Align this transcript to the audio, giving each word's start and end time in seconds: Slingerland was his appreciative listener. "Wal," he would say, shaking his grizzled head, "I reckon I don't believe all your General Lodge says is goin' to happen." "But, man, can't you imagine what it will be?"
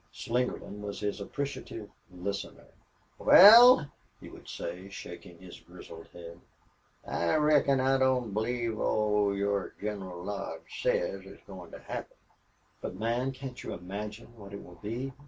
Slingerland 0.11 0.79
was 0.81 0.99
his 1.01 1.21
appreciative 1.21 1.87
listener. 2.09 2.65
"Wal," 3.19 3.85
he 4.19 4.29
would 4.29 4.47
say, 4.49 4.89
shaking 4.89 5.37
his 5.37 5.59
grizzled 5.59 6.07
head, 6.07 6.39
"I 7.05 7.35
reckon 7.35 7.79
I 7.79 7.99
don't 7.99 8.33
believe 8.33 8.79
all 8.79 9.37
your 9.37 9.75
General 9.79 10.23
Lodge 10.23 10.81
says 10.81 11.23
is 11.27 11.39
goin' 11.45 11.69
to 11.69 11.77
happen." 11.81 12.17
"But, 12.81 12.95
man, 12.95 13.31
can't 13.31 13.61
you 13.63 13.73
imagine 13.73 14.35
what 14.39 14.53
it 14.53 14.63
will 14.63 14.79
be?" 14.81 15.13